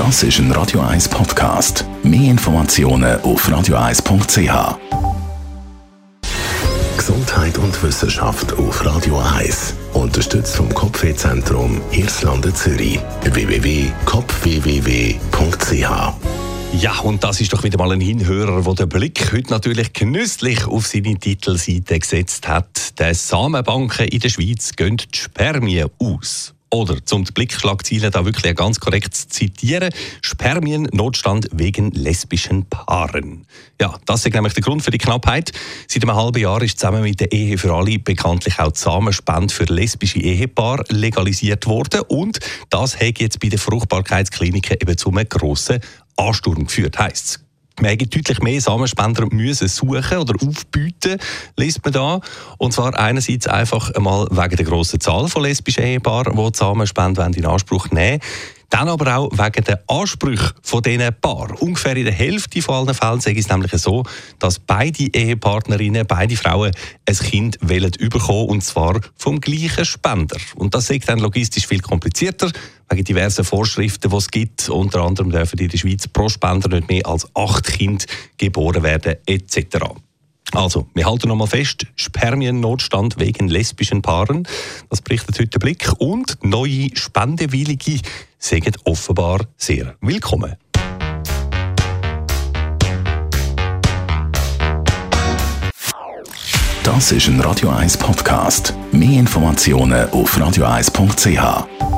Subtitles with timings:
[0.00, 1.84] Das ist ein Radio 1 Podcast.
[2.02, 4.78] Mehr Informationen auf radio1.ch.
[6.96, 9.74] Gesundheit und Wissenschaft auf Radio 1.
[9.92, 12.98] Unterstützt vom Kopfwehzentrum Irlande Zürich.
[13.24, 13.90] www.kopfwww.ch
[16.72, 20.66] ja, und das ist doch wieder mal ein Hinhörer, der den Blick heute natürlich genüsslich
[20.66, 22.98] auf seine Titelseite gesetzt hat.
[22.98, 26.54] Der Samenbanken in der Schweiz gehen die Spermien aus.
[26.72, 29.92] Oder, zum die Blickschlagziele da wirklich ganz korrekt zu zitieren,
[30.22, 33.44] Spermiennotstand wegen lesbischen Paaren.
[33.80, 35.50] Ja, das ist nämlich der Grund für die Knappheit.
[35.88, 39.52] Seit einem halben Jahr ist zusammen mit der Ehe für alle bekanntlich auch die Samenspende
[39.52, 42.02] für lesbische Ehepaare legalisiert worden.
[42.02, 42.38] Und
[42.70, 45.80] das hat jetzt bei den Fruchtbarkeitskliniken eben zu einem grossen
[46.16, 47.49] Ansturm geführt, heisst es.
[47.80, 51.18] Man hätte deutlich mehr Samenspender müssen suchen oder aufbieten,
[51.56, 52.20] liest man da.
[52.58, 57.30] Und zwar einerseits einfach einmal wegen der grossen Zahl von lesbischen Ehepaaren, die die Samenspende
[57.34, 58.20] in Anspruch nehmen
[58.70, 61.56] dann aber auch wegen der Ansprüche von diesen Paaren.
[61.56, 64.04] Ungefähr in der Hälfte von allen Fällen ist es nämlich so,
[64.38, 66.72] dass beide Ehepartnerinnen, beide Frauen
[67.06, 70.38] ein Kind wollen bekommen und zwar vom gleichen Spender.
[70.54, 72.50] Und das ist dann logistisch viel komplizierter,
[72.88, 74.68] wegen diversen Vorschriften, die es gibt.
[74.68, 78.04] Unter anderem dürfen in der Schweiz pro Spender nicht mehr als acht Kinder
[78.38, 79.78] geboren werden, etc.
[80.52, 84.46] Also, wir halten nochmal fest, Spermiennotstand wegen lesbischen Paaren,
[84.88, 88.00] das berichtet heute der Blick, und neue Spendewillige
[88.38, 90.56] sind offenbar sehr willkommen.
[96.82, 98.74] Das ist ein Radio 1 Podcast.
[98.90, 101.89] Mehr Informationen auf radio1.ch.